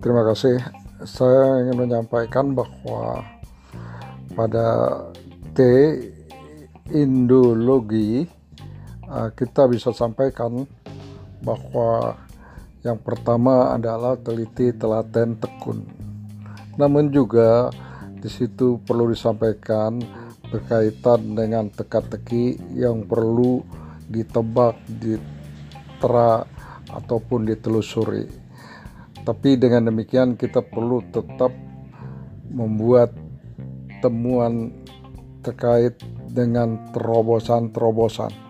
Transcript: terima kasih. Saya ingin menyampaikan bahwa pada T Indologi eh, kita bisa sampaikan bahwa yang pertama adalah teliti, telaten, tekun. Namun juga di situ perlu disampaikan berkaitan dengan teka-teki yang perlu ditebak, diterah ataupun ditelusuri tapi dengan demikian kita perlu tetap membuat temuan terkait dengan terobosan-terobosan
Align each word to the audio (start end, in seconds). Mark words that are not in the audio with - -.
terima 0.00 0.22
kasih. 0.26 0.58
Saya 1.04 1.66
ingin 1.66 1.86
menyampaikan 1.86 2.56
bahwa 2.56 3.20
pada 4.32 4.66
T 5.52 5.60
Indologi 6.92 8.24
eh, 9.04 9.28
kita 9.34 9.66
bisa 9.68 9.90
sampaikan 9.92 10.64
bahwa 11.42 12.16
yang 12.86 13.02
pertama 13.02 13.74
adalah 13.74 14.14
teliti, 14.14 14.70
telaten, 14.70 15.34
tekun. 15.36 15.82
Namun 16.78 17.10
juga 17.10 17.74
di 18.22 18.30
situ 18.30 18.78
perlu 18.86 19.10
disampaikan 19.10 19.98
berkaitan 20.46 21.34
dengan 21.34 21.66
teka-teki 21.74 22.78
yang 22.78 23.02
perlu 23.02 23.66
ditebak, 24.06 24.78
diterah 24.86 26.46
ataupun 26.94 27.50
ditelusuri 27.50 28.45
tapi 29.26 29.58
dengan 29.58 29.90
demikian 29.90 30.38
kita 30.38 30.62
perlu 30.62 31.02
tetap 31.10 31.50
membuat 32.46 33.10
temuan 33.98 34.70
terkait 35.42 35.98
dengan 36.30 36.78
terobosan-terobosan 36.94 38.45